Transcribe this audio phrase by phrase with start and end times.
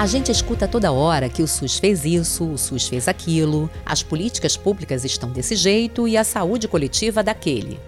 [0.00, 4.02] A gente escuta toda hora que o SUS fez isso, o SUS fez aquilo, as
[4.02, 7.78] políticas públicas estão desse jeito e a saúde coletiva daquele.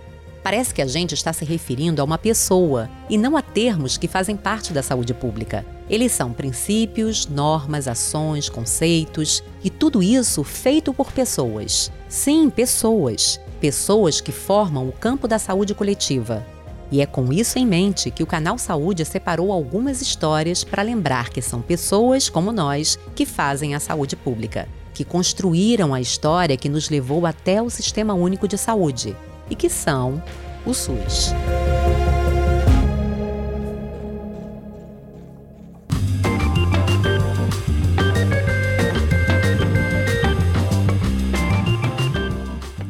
[0.43, 4.07] Parece que a gente está se referindo a uma pessoa e não a termos que
[4.07, 5.65] fazem parte da saúde pública.
[5.89, 11.91] Eles são princípios, normas, ações, conceitos e tudo isso feito por pessoas.
[12.11, 13.41] Sim, pessoas.
[13.59, 16.47] Pessoas que formam o campo da saúde coletiva.
[16.93, 21.31] E é com isso em mente que o Canal Saúde separou algumas histórias para lembrar
[21.31, 26.69] que são pessoas como nós que fazem a saúde pública, que construíram a história que
[26.69, 29.17] nos levou até o Sistema Único de Saúde
[29.49, 30.23] e que são
[30.67, 31.33] o SUS.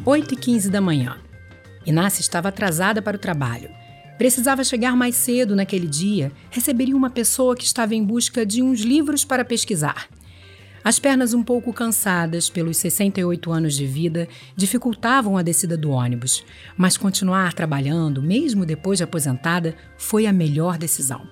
[0.05, 1.15] Oito e quinze da manhã.
[1.85, 3.69] Inácia estava atrasada para o trabalho
[4.23, 8.79] Precisava chegar mais cedo naquele dia, receberia uma pessoa que estava em busca de uns
[8.79, 10.07] livros para pesquisar.
[10.81, 16.41] As pernas um pouco cansadas pelos 68 anos de vida dificultavam a descida do ônibus,
[16.77, 21.27] mas continuar trabalhando, mesmo depois de aposentada, foi a melhor decisão.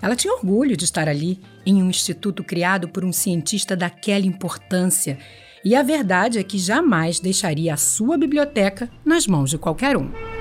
[0.00, 5.18] Ela tinha orgulho de estar ali, em um instituto criado por um cientista daquela importância,
[5.64, 10.35] e a verdade é que jamais deixaria a sua biblioteca nas mãos de qualquer um.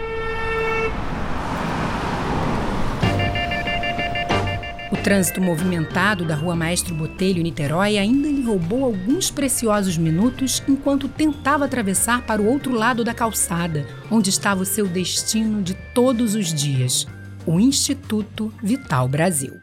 [5.06, 11.66] Trânsito movimentado da rua Maestro Botelho, Niterói, ainda lhe roubou alguns preciosos minutos enquanto tentava
[11.66, 16.52] atravessar para o outro lado da calçada, onde estava o seu destino de todos os
[16.52, 17.06] dias
[17.46, 19.62] o Instituto Vital Brasil.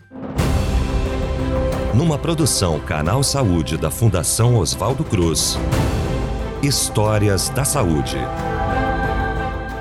[1.93, 5.59] Numa produção Canal Saúde da Fundação Oswaldo Cruz.
[6.63, 8.17] Histórias da Saúde.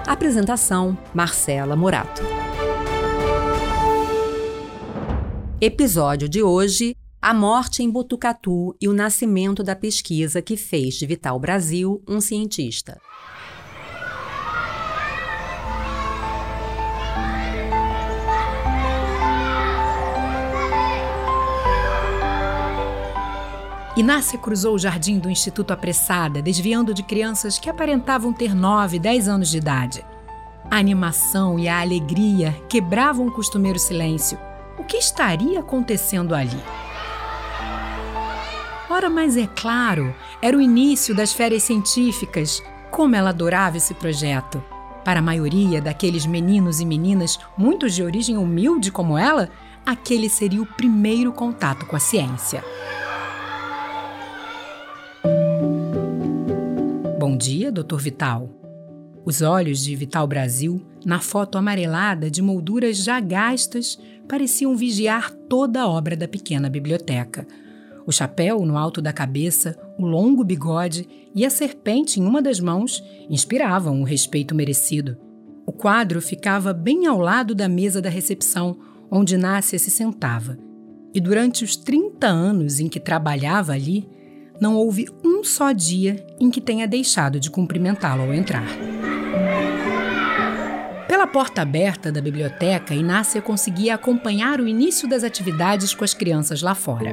[0.07, 2.40] Apresentação: Marcela Morato.
[5.63, 11.05] Episódio de hoje: a morte em Botucatu e o nascimento da pesquisa que fez de
[11.05, 12.99] Vital Brasil um cientista.
[23.95, 29.27] Inácia cruzou o jardim do Instituto apressada, desviando de crianças que aparentavam ter 9, 10
[29.27, 30.03] anos de idade.
[30.71, 34.39] A animação e a alegria quebravam o costumeiro silêncio
[34.77, 36.61] o que estaria acontecendo ali?
[38.89, 42.61] Ora, mas é claro, era o início das férias científicas.
[42.89, 44.61] Como ela adorava esse projeto.
[45.03, 49.49] Para a maioria daqueles meninos e meninas, muitos de origem humilde como ela,
[49.85, 52.63] aquele seria o primeiro contato com a ciência.
[57.17, 57.97] Bom dia, Dr.
[57.97, 58.60] Vital.
[59.23, 65.81] Os olhos de Vital Brasil, na foto amarelada de molduras já gastas, pareciam vigiar toda
[65.81, 67.45] a obra da pequena biblioteca.
[68.05, 72.59] O chapéu no alto da cabeça, o longo bigode e a serpente em uma das
[72.59, 75.17] mãos inspiravam o respeito merecido.
[75.67, 78.79] O quadro ficava bem ao lado da mesa da recepção,
[79.09, 80.57] onde Nácia se sentava.
[81.13, 84.09] E durante os 30 anos em que trabalhava ali,
[84.59, 89.00] não houve um só dia em que tenha deixado de cumprimentá-lo ao entrar.
[91.21, 96.63] Pela porta aberta da biblioteca, Inácia conseguia acompanhar o início das atividades com as crianças
[96.63, 97.11] lá fora.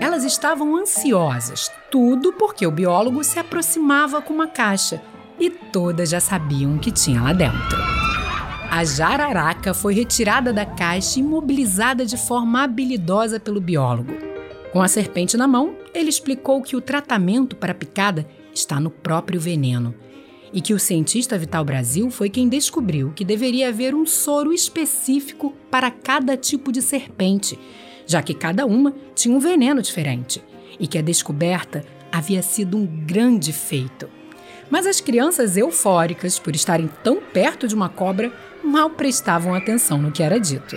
[0.00, 5.00] Elas estavam ansiosas, tudo porque o biólogo se aproximava com uma caixa
[5.38, 7.78] e todas já sabiam o que tinha lá dentro.
[8.72, 14.12] A jararaca foi retirada da caixa e imobilizada de forma habilidosa pelo biólogo.
[14.72, 18.90] Com a serpente na mão, ele explicou que o tratamento para a picada está no
[18.90, 19.94] próprio veneno
[20.54, 25.52] e que o cientista Vital Brasil foi quem descobriu que deveria haver um soro específico
[25.68, 27.58] para cada tipo de serpente,
[28.06, 30.40] já que cada uma tinha um veneno diferente,
[30.78, 34.08] e que a descoberta havia sido um grande feito.
[34.70, 38.32] Mas as crianças eufóricas por estarem tão perto de uma cobra
[38.62, 40.76] mal prestavam atenção no que era dito.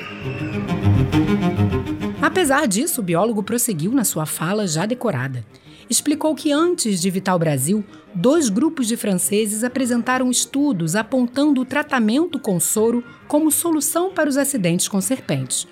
[2.20, 5.46] Apesar disso, o biólogo prosseguiu na sua fala já decorada
[5.90, 12.40] explicou que antes de Vital Brasil, dois grupos de franceses apresentaram estudos apontando o tratamento
[12.40, 15.68] com soro como solução para os acidentes com serpentes.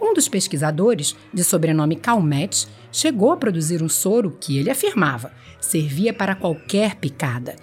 [0.00, 5.32] Um dos pesquisadores, de sobrenome Calmette, chegou a produzir um soro que ele afirmava
[5.66, 7.56] servia para qualquer picada.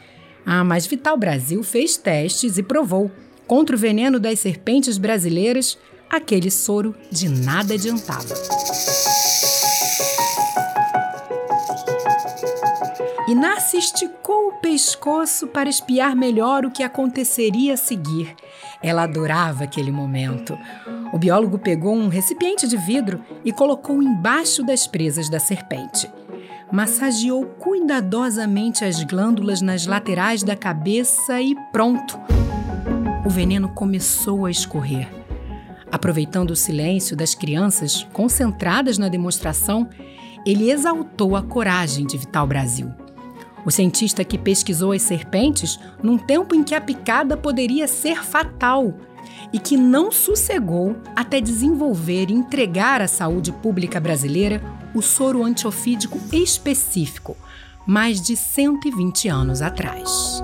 [0.45, 3.11] Ah, mas Vital Brasil fez testes e provou.
[3.47, 5.77] Contra o veneno das serpentes brasileiras,
[6.09, 8.35] aquele soro de nada adiantava.
[13.25, 18.35] Inácia esticou o pescoço para espiar melhor o que aconteceria a seguir.
[18.81, 20.57] Ela adorava aquele momento.
[21.13, 26.11] O biólogo pegou um recipiente de vidro e colocou embaixo das presas da serpente.
[26.69, 32.19] Massageou cuidadosamente as glândulas nas laterais da cabeça e pronto!
[33.25, 35.07] O veneno começou a escorrer.
[35.89, 39.87] Aproveitando o silêncio das crianças concentradas na demonstração,
[40.45, 42.91] ele exaltou a coragem de Vital Brasil.
[43.65, 48.93] O cientista que pesquisou as serpentes num tempo em que a picada poderia ser fatal
[49.51, 54.61] e que não sossegou até desenvolver e entregar à saúde pública brasileira
[54.93, 57.37] o soro antiofídico específico,
[57.85, 60.41] mais de 120 anos atrás.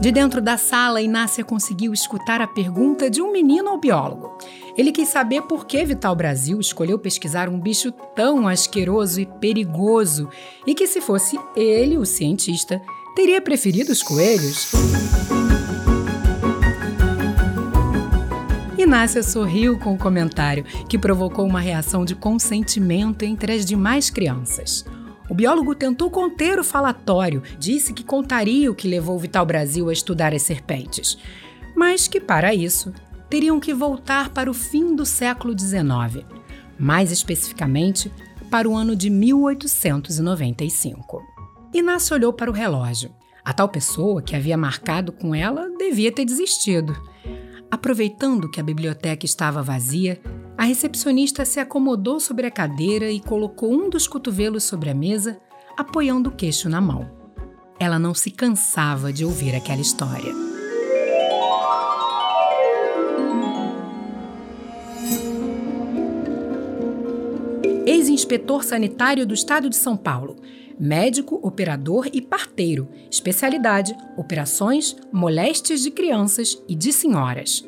[0.00, 4.38] De dentro da sala, Inácia conseguiu escutar a pergunta de um menino ao biólogo.
[4.78, 10.28] Ele quis saber por que Vital Brasil escolheu pesquisar um bicho tão asqueroso e perigoso
[10.64, 12.80] e que, se fosse ele, o cientista,
[13.16, 14.70] teria preferido os coelhos.
[18.78, 24.84] Inácia sorriu com o comentário, que provocou uma reação de consentimento entre as demais crianças.
[25.28, 29.92] O biólogo tentou conter o falatório, disse que contaria o que levou Vital Brasil a
[29.92, 31.18] estudar as serpentes,
[31.74, 32.94] mas que, para isso,
[33.28, 36.24] teriam que voltar para o fim do século XIX,
[36.78, 38.10] mais especificamente
[38.50, 41.22] para o ano de 1895.
[41.72, 43.10] Inácio olhou para o relógio.
[43.44, 46.96] A tal pessoa que havia marcado com ela devia ter desistido.
[47.70, 50.20] Aproveitando que a biblioteca estava vazia,
[50.56, 55.38] a recepcionista se acomodou sobre a cadeira e colocou um dos cotovelos sobre a mesa,
[55.76, 57.08] apoiando o queixo na mão.
[57.78, 60.47] Ela não se cansava de ouvir aquela história.
[67.86, 70.36] Ex-inspetor sanitário do estado de São Paulo,
[70.78, 77.64] médico, operador e parteiro, especialidade: operações, moléstias de crianças e de senhoras.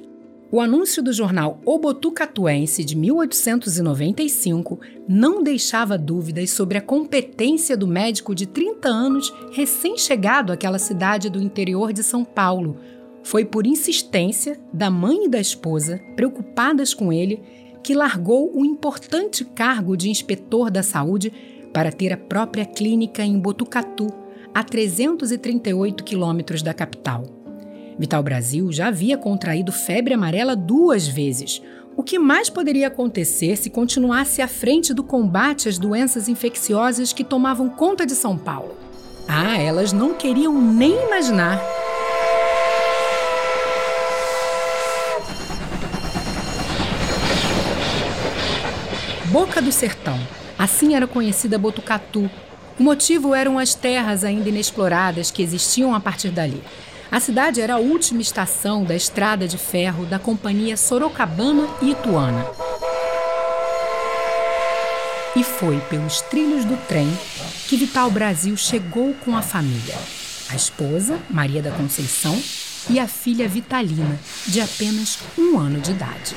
[0.53, 7.87] O anúncio do jornal O Botucatuense de 1895 não deixava dúvidas sobre a competência do
[7.87, 12.79] médico de 30 anos recém-chegado àquela cidade do interior de São Paulo.
[13.23, 17.43] Foi por insistência da mãe e da esposa, preocupadas com ele,
[17.83, 21.33] que largou o importante cargo de inspetor da saúde
[21.73, 24.09] para ter a própria clínica em Botucatu,
[24.53, 27.25] a 338 quilômetros da capital.
[27.99, 31.63] Vital Brasil já havia contraído febre amarela duas vezes.
[31.97, 37.23] O que mais poderia acontecer se continuasse à frente do combate às doenças infecciosas que
[37.23, 38.75] tomavam conta de São Paulo?
[39.29, 41.61] Ah, elas não queriam nem imaginar.
[49.31, 50.19] Boca do Sertão.
[50.59, 52.29] Assim era conhecida Botucatu.
[52.77, 56.61] O motivo eram as terras ainda inexploradas que existiam a partir dali.
[57.13, 62.45] A cidade era a última estação da estrada de ferro da companhia Sorocabana e Ituana.
[65.37, 67.09] E foi pelos trilhos do trem
[67.69, 69.95] que Vital Brasil chegou com a família.
[70.49, 72.37] A esposa, Maria da Conceição,
[72.89, 76.35] e a filha Vitalina, de apenas um ano de idade.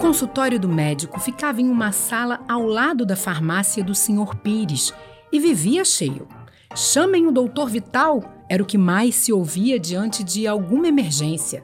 [0.00, 4.34] Consultório do médico ficava em uma sala ao lado da farmácia do Sr.
[4.42, 4.94] Pires
[5.30, 6.26] e vivia cheio.
[6.74, 11.62] Chamem o doutor Vital era o que mais se ouvia diante de alguma emergência.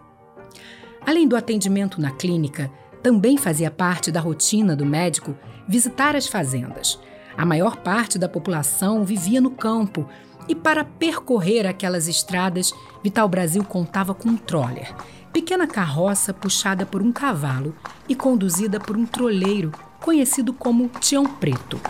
[1.01, 2.71] Além do atendimento na clínica,
[3.03, 5.35] também fazia parte da rotina do médico
[5.67, 7.01] visitar as fazendas.
[7.39, 10.07] A maior parte da população vivia no campo
[10.47, 12.71] e, para percorrer aquelas estradas,
[13.03, 14.95] Vital Brasil contava com um troller
[15.33, 17.75] pequena carroça puxada por um cavalo
[18.09, 21.81] e conduzida por um troleiro conhecido como Tião Preto.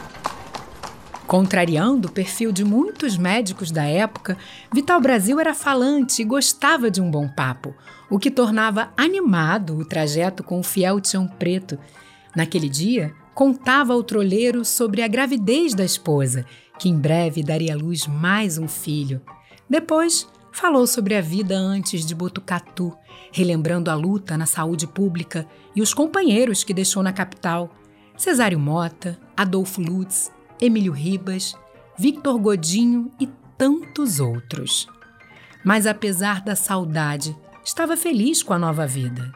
[1.26, 4.38] Contrariando o perfil de muitos médicos da época,
[4.72, 7.74] Vital Brasil era falante e gostava de um bom papo,
[8.08, 11.76] o que tornava animado o trajeto com o fiel Tião Preto.
[12.34, 16.46] Naquele dia, contava ao troleiro sobre a gravidez da esposa,
[16.78, 19.20] que em breve daria à luz mais um filho.
[19.68, 22.96] Depois, falou sobre a vida antes de Botucatu,
[23.30, 27.70] relembrando a luta na saúde pública e os companheiros que deixou na capital:
[28.16, 31.54] Cesário Mota, Adolfo Lutz, Emílio Ribas,
[31.98, 33.26] Victor Godinho e
[33.58, 34.88] tantos outros.
[35.62, 39.30] Mas apesar da saudade, estava feliz com a nova vida.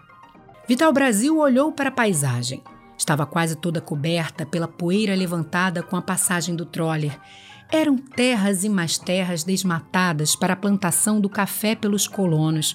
[0.67, 2.63] Vital Brasil olhou para a paisagem.
[2.97, 7.19] Estava quase toda coberta pela poeira levantada com a passagem do troller
[7.73, 12.75] eram terras e mais terras desmatadas para a plantação do café pelos colonos,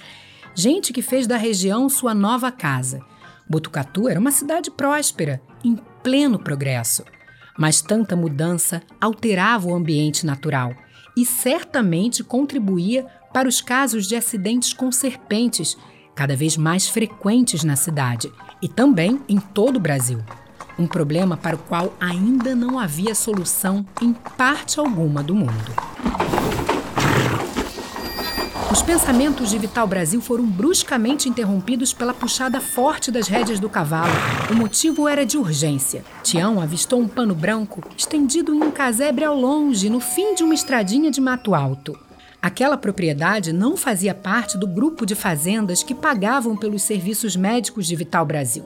[0.54, 3.02] gente que fez da região sua nova casa.
[3.48, 7.04] Botucatu era uma cidade próspera, em pleno progresso.
[7.58, 10.74] Mas tanta mudança alterava o ambiente natural
[11.16, 15.78] e certamente contribuía para os casos de acidentes com serpentes,
[16.16, 20.20] cada vez mais frequentes na cidade e também em todo o Brasil.
[20.78, 25.74] Um problema para o qual ainda não havia solução em parte alguma do mundo.
[28.70, 34.12] Os pensamentos de Vital Brasil foram bruscamente interrompidos pela puxada forte das rédeas do cavalo.
[34.52, 36.04] O motivo era de urgência.
[36.22, 40.54] Tião avistou um pano branco estendido em um casebre ao longe, no fim de uma
[40.54, 41.98] estradinha de mato alto.
[42.42, 47.96] Aquela propriedade não fazia parte do grupo de fazendas que pagavam pelos serviços médicos de
[47.96, 48.64] Vital Brasil,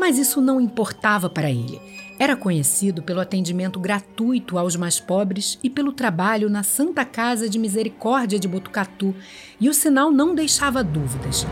[0.00, 1.78] mas isso não importava para ele.
[2.18, 7.58] Era conhecido pelo atendimento gratuito aos mais pobres e pelo trabalho na Santa Casa de
[7.58, 9.14] Misericórdia de Botucatu,
[9.60, 11.46] e o sinal não deixava dúvidas.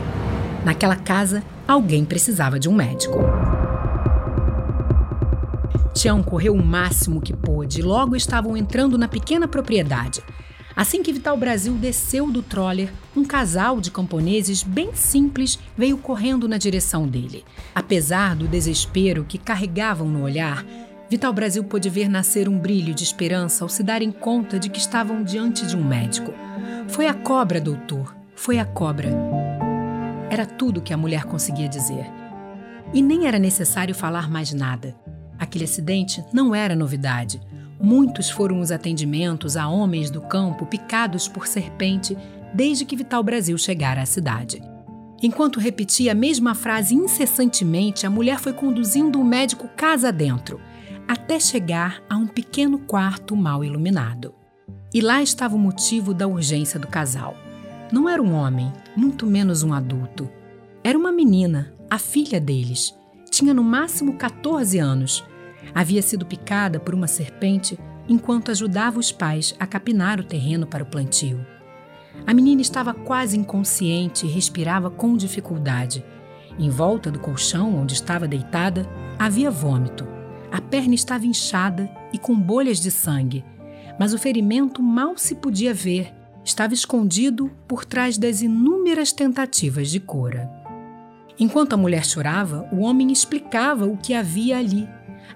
[0.65, 3.19] Naquela casa, alguém precisava de um médico.
[5.93, 10.23] Tião correu o máximo que pôde e logo estavam entrando na pequena propriedade.
[10.79, 16.47] Assim que Vital Brasil desceu do troller, um casal de camponeses bem simples veio correndo
[16.47, 17.43] na direção dele.
[17.75, 20.65] Apesar do desespero que carregavam no olhar,
[21.09, 24.79] Vital Brasil pôde ver nascer um brilho de esperança ao se darem conta de que
[24.79, 26.33] estavam diante de um médico.
[26.87, 29.09] Foi a cobra, doutor, foi a cobra.
[30.29, 32.09] Era tudo que a mulher conseguia dizer.
[32.93, 34.95] E nem era necessário falar mais nada.
[35.37, 37.41] Aquele acidente não era novidade.
[37.81, 42.17] Muitos foram os atendimentos a homens do campo picados por serpente
[42.53, 44.61] desde que Vital Brasil chegara à cidade.
[45.23, 50.59] Enquanto repetia a mesma frase incessantemente, a mulher foi conduzindo o médico casa dentro,
[51.07, 54.33] até chegar a um pequeno quarto mal iluminado.
[54.93, 57.35] E lá estava o motivo da urgência do casal.
[57.91, 60.29] Não era um homem, muito menos um adulto.
[60.83, 62.93] Era uma menina, a filha deles.
[63.29, 65.23] Tinha no máximo 14 anos
[65.73, 70.83] Havia sido picada por uma serpente enquanto ajudava os pais a capinar o terreno para
[70.83, 71.45] o plantio.
[72.25, 76.03] A menina estava quase inconsciente e respirava com dificuldade.
[76.57, 80.07] Em volta do colchão onde estava deitada, havia vômito.
[80.51, 83.45] A perna estava inchada e com bolhas de sangue,
[83.99, 86.11] mas o ferimento mal se podia ver,
[86.43, 90.49] estava escondido por trás das inúmeras tentativas de cura.
[91.39, 94.89] Enquanto a mulher chorava, o homem explicava o que havia ali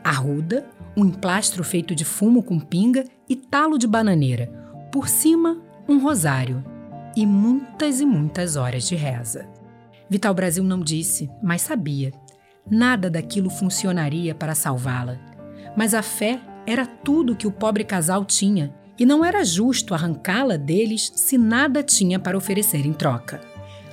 [0.04, 4.48] arruda, um emplastro feito de fumo com pinga e talo de bananeira.
[4.92, 6.64] Por cima, um rosário
[7.16, 9.48] e muitas e muitas horas de reza.
[10.10, 12.12] Vital Brasil não disse, mas sabia.
[12.70, 15.20] Nada daquilo funcionaria para salvá-la.
[15.76, 20.56] Mas a fé era tudo que o pobre casal tinha, e não era justo arrancá-la
[20.56, 23.42] deles se nada tinha para oferecer em troca.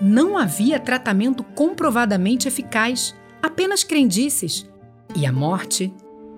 [0.00, 4.68] Não havia tratamento comprovadamente eficaz, apenas crendices,
[5.14, 5.92] e a morte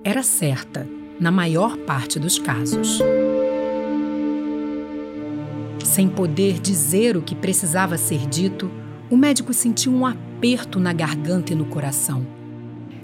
[0.04, 0.86] era certa
[1.20, 3.00] na maior parte dos casos.
[5.84, 8.70] Sem poder dizer o que precisava ser dito,
[9.10, 12.26] o médico sentiu um aperto na garganta e no coração.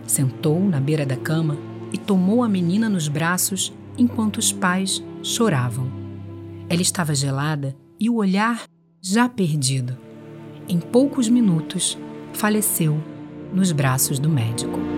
[0.07, 1.59] Sentou na beira da cama
[1.93, 5.91] e tomou a menina nos braços enquanto os pais choravam.
[6.69, 8.63] Ela estava gelada e o olhar
[9.03, 9.97] já perdido.
[10.69, 11.99] Em poucos minutos,
[12.33, 13.03] faleceu
[13.53, 14.98] nos braços do médico.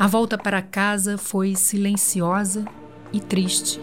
[0.00, 2.64] A volta para casa foi silenciosa
[3.12, 3.78] e triste.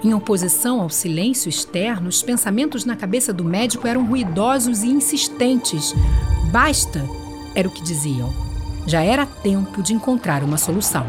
[0.00, 5.92] Em oposição ao silêncio externo, os pensamentos na cabeça do médico eram ruidosos e insistentes.
[6.52, 7.04] Basta,
[7.52, 8.32] era o que diziam.
[8.86, 11.04] Já era tempo de encontrar uma solução.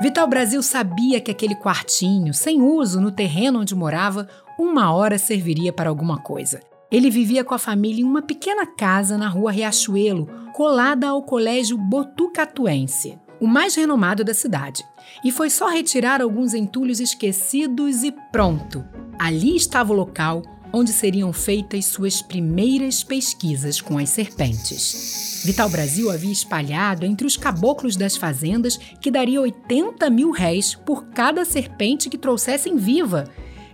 [0.00, 4.26] Vital Brasil sabia que aquele quartinho, sem uso no terreno onde morava,
[4.58, 6.58] uma hora serviria para alguma coisa.
[6.90, 11.76] Ele vivia com a família em uma pequena casa na rua Riachuelo, colada ao Colégio
[11.76, 14.82] Botucatuense, o mais renomado da cidade.
[15.22, 18.82] E foi só retirar alguns entulhos esquecidos e pronto.
[19.18, 20.42] Ali estava o local
[20.72, 25.42] onde seriam feitas suas primeiras pesquisas com as serpentes.
[25.44, 31.06] Vital Brasil havia espalhado entre os caboclos das fazendas que daria 80 mil réis por
[31.06, 33.24] cada serpente que trouxessem viva,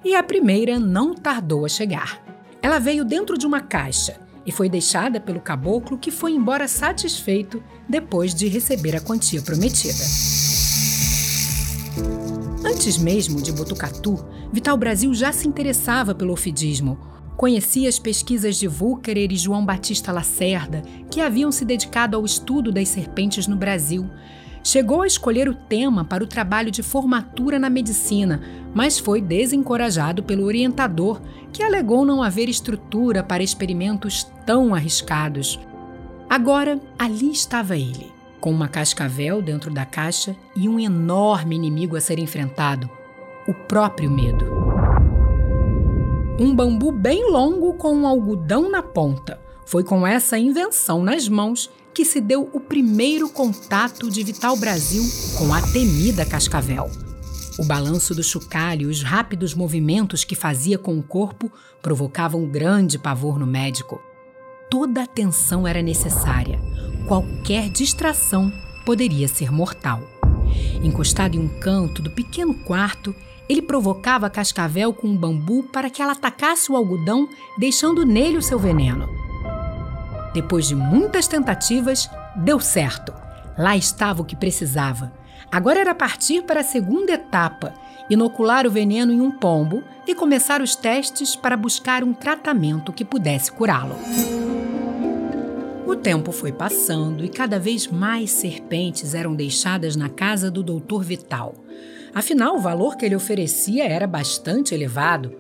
[0.05, 2.24] e a primeira não tardou a chegar.
[2.65, 7.63] Ela veio dentro de uma caixa e foi deixada pelo caboclo que foi embora satisfeito
[7.87, 10.03] depois de receber a quantia prometida.
[12.65, 14.17] Antes mesmo de Botucatu,
[14.51, 16.99] Vital Brasil já se interessava pelo ofidismo.
[17.37, 20.81] Conhecia as pesquisas de Vúquerer e João Batista Lacerda,
[21.11, 24.09] que haviam se dedicado ao estudo das serpentes no Brasil.
[24.67, 28.41] Chegou a escolher o tema para o trabalho de formatura na medicina,
[28.75, 31.21] mas foi desencorajado pelo orientador,
[31.53, 35.61] que alegou não haver estrutura para experimentos tão arriscados.
[36.31, 42.01] Agora, ali estava ele, com uma cascavel dentro da caixa e um enorme inimigo a
[42.01, 42.89] ser enfrentado:
[43.47, 44.47] o próprio medo.
[46.41, 49.39] Um bambu bem longo com um algodão na ponta.
[49.67, 55.05] Foi com essa invenção nas mãos que se deu o primeiro contato de Vital Brasil
[55.39, 56.91] com a temida cascavel.
[57.57, 62.99] O balanço do chocalho e os rápidos movimentos que fazia com o corpo provocavam grande
[62.99, 64.03] pavor no médico.
[64.69, 66.59] Toda atenção era necessária.
[67.07, 68.53] Qualquer distração
[68.85, 70.03] poderia ser mortal.
[70.83, 73.15] Encostado em um canto do pequeno quarto,
[73.49, 78.37] ele provocava a cascavel com um bambu para que ela atacasse o algodão, deixando nele
[78.37, 79.09] o seu veneno.
[80.35, 83.15] Depois de muitas tentativas, deu certo.
[83.57, 85.13] Lá estava o que precisava.
[85.51, 87.73] Agora era partir para a segunda etapa,
[88.11, 93.05] inocular o veneno em um pombo e começar os testes para buscar um tratamento que
[93.05, 93.95] pudesse curá-lo.
[95.87, 101.03] O tempo foi passando e cada vez mais serpentes eram deixadas na casa do Dr.
[101.03, 101.55] Vital.
[102.13, 105.33] Afinal, o valor que ele oferecia era bastante elevado.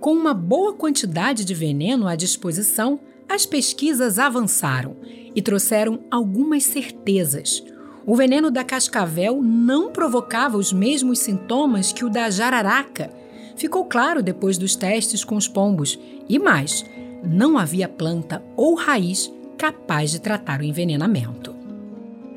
[0.00, 4.96] Com uma boa quantidade de veneno à disposição, as pesquisas avançaram
[5.34, 7.62] e trouxeram algumas certezas.
[8.06, 13.10] O veneno da cascavel não provocava os mesmos sintomas que o da jararaca.
[13.54, 15.98] Ficou claro depois dos testes com os pombos.
[16.26, 16.86] E mais,
[17.22, 21.54] não havia planta ou raiz capaz de tratar o envenenamento.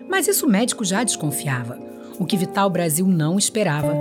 [0.10, 1.80] Mas isso o médico já desconfiava.
[2.20, 3.94] O que Vital Brasil não esperava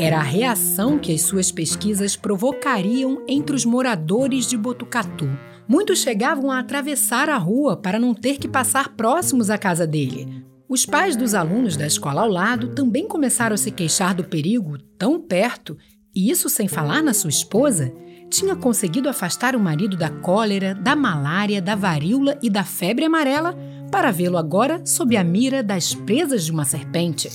[0.00, 5.28] era a reação que as suas pesquisas provocariam entre os moradores de Botucatu
[5.72, 10.44] Muitos chegavam a atravessar a rua para não ter que passar próximos à casa dele.
[10.68, 14.76] Os pais dos alunos da escola ao lado também começaram a se queixar do perigo
[14.98, 15.78] tão perto,
[16.14, 17.90] e isso sem falar na sua esposa,
[18.28, 23.56] tinha conseguido afastar o marido da cólera, da malária, da varíola e da febre amarela
[23.90, 27.30] para vê-lo agora sob a mira das presas de uma serpente.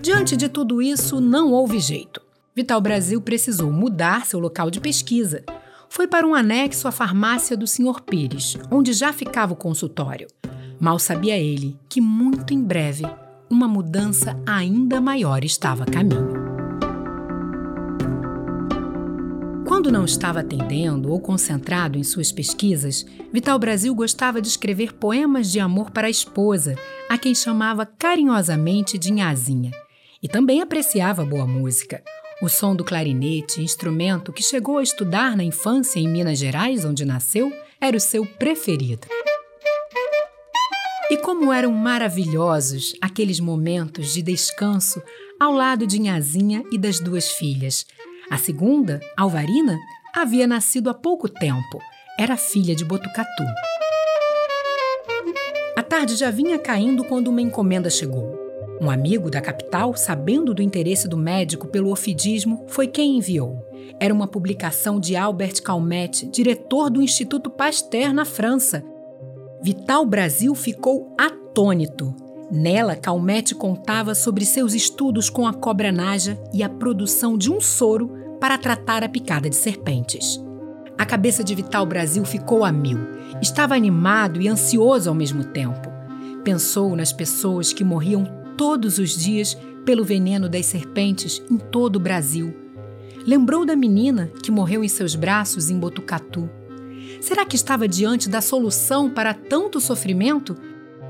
[0.00, 2.22] Diante de tudo isso, não houve jeito.
[2.54, 5.42] Vital Brasil precisou mudar seu local de pesquisa
[5.92, 8.00] foi para um anexo à farmácia do Sr.
[8.00, 10.26] Pires, onde já ficava o consultório.
[10.80, 13.04] Mal sabia ele que, muito em breve,
[13.50, 16.32] uma mudança ainda maior estava a caminho.
[19.66, 25.52] Quando não estava atendendo ou concentrado em suas pesquisas, Vital Brasil gostava de escrever poemas
[25.52, 26.74] de amor para a esposa,
[27.06, 29.72] a quem chamava carinhosamente de Nhazinha.
[30.22, 32.02] E também apreciava boa música.
[32.42, 37.04] O som do clarinete, instrumento que chegou a estudar na infância em Minas Gerais, onde
[37.04, 39.06] nasceu, era o seu preferido.
[41.08, 45.00] E como eram maravilhosos aqueles momentos de descanso
[45.38, 47.86] ao lado de Nhazinha e das duas filhas.
[48.28, 49.78] A segunda, Alvarina,
[50.12, 51.78] havia nascido há pouco tempo.
[52.18, 53.44] Era filha de Botucatu.
[55.76, 58.41] A tarde já vinha caindo quando uma encomenda chegou.
[58.82, 63.64] Um amigo da capital, sabendo do interesse do médico pelo ofidismo, foi quem enviou.
[64.00, 68.84] Era uma publicação de Albert Calmette, diretor do Instituto Pasteur na França.
[69.62, 72.12] Vital Brasil ficou atônito.
[72.50, 77.60] Nela, Calmette contava sobre seus estudos com a cobra naja e a produção de um
[77.60, 80.42] soro para tratar a picada de serpentes.
[80.98, 82.98] A cabeça de Vital Brasil ficou a mil.
[83.40, 85.88] Estava animado e ansioso ao mesmo tempo.
[86.42, 91.98] Pensou nas pessoas que morriam todos os dias pelo veneno das serpentes em todo o
[91.98, 92.54] Brasil.
[93.26, 96.48] Lembrou da menina que morreu em seus braços em Botucatu.
[97.20, 100.56] Será que estava diante da solução para tanto sofrimento?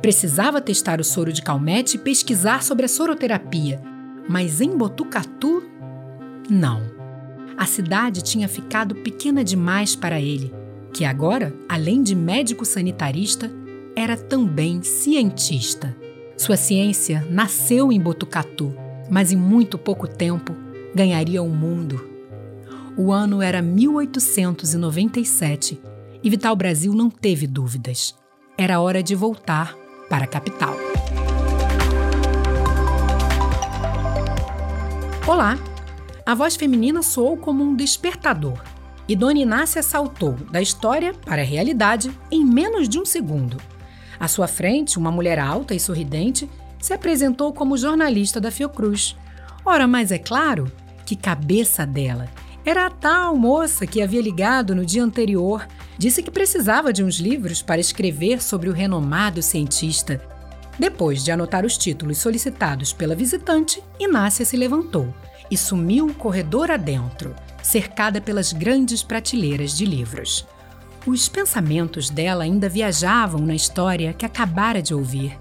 [0.01, 3.83] Precisava testar o soro de calmete e pesquisar sobre a soroterapia.
[4.27, 5.63] Mas em Botucatu,
[6.49, 6.81] não.
[7.55, 10.55] A cidade tinha ficado pequena demais para ele,
[10.91, 13.53] que agora, além de médico sanitarista,
[13.95, 15.95] era também cientista.
[16.43, 18.75] Sua ciência nasceu em Botucatu,
[19.09, 20.53] mas em muito pouco tempo
[20.93, 22.05] ganharia o mundo.
[22.97, 25.81] O ano era 1897
[26.21, 28.17] e Vital Brasil não teve dúvidas.
[28.59, 29.77] Era hora de voltar
[30.11, 30.75] para a capital.
[35.25, 35.57] Olá!
[36.27, 38.61] A voz feminina soou como um despertador
[39.09, 43.59] e Dona Inácia saltou da história para a realidade em menos de um segundo.
[44.23, 46.49] À sua frente, uma mulher alta e sorridente
[46.81, 49.17] se apresentou como jornalista da Fiocruz.
[49.67, 50.71] Ora, mas é claro
[51.05, 52.29] que cabeça dela
[52.65, 55.67] era a tal moça que havia ligado no dia anterior,
[55.99, 60.23] disse que precisava de uns livros para escrever sobre o renomado cientista.
[60.79, 65.13] Depois de anotar os títulos solicitados pela visitante, Inácia se levantou
[65.51, 70.47] e sumiu o corredor adentro, cercada pelas grandes prateleiras de livros.
[71.05, 75.37] Os pensamentos dela ainda viajavam na história que acabara de ouvir.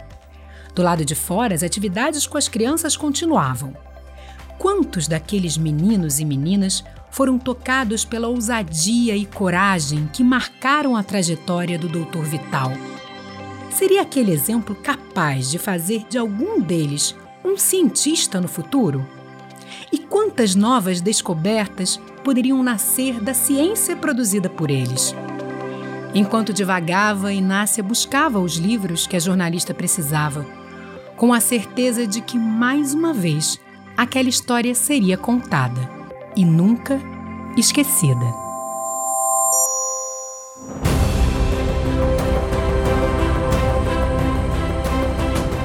[0.74, 3.76] Do lado de fora, as atividades com as crianças continuavam.
[4.58, 11.78] Quantos daqueles meninos e meninas foram tocados pela ousadia e coragem que marcaram a trajetória
[11.78, 12.24] do Dr.
[12.24, 12.72] Vital?
[13.70, 19.08] Seria aquele exemplo capaz de fazer de algum deles um cientista no futuro?
[19.92, 25.14] E quantas novas descobertas poderiam nascer da ciência produzida por eles?
[26.14, 30.46] Enquanto divagava, Inácia buscava os livros que a jornalista precisava,
[31.16, 33.58] com a certeza de que, mais uma vez,
[33.96, 35.90] aquela história seria contada
[36.36, 37.00] e nunca
[37.56, 38.26] esquecida.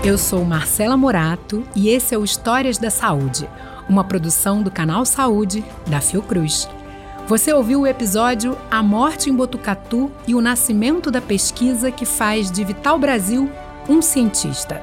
[0.05, 3.49] Eu sou Marcela Morato e esse é o Histórias da Saúde,
[3.89, 6.69] uma produção do canal Saúde da Fiocruz.
[7.29, 12.53] Você ouviu o episódio A Morte em Botucatu e o nascimento da pesquisa que faz
[12.53, 13.51] de Vital Brasil
[13.89, 14.81] um cientista.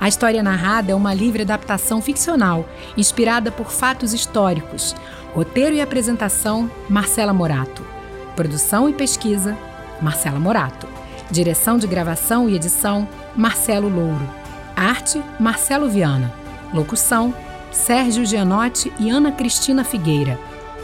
[0.00, 4.96] A história narrada é uma livre adaptação ficcional, inspirada por fatos históricos.
[5.32, 7.86] Roteiro e apresentação: Marcela Morato.
[8.34, 9.56] Produção e pesquisa:
[10.02, 10.88] Marcela Morato.
[11.30, 14.28] Direção de gravação e edição: Marcelo Louro.
[14.74, 16.34] Arte: Marcelo Viana.
[16.74, 17.32] Locução:
[17.70, 20.36] Sérgio Gianotti e Ana Cristina Figueira.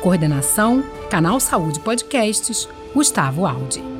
[0.03, 3.92] Coordenação: Canal Saúde Podcasts, Gustavo Aldi.